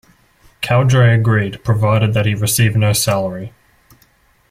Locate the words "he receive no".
2.25-2.91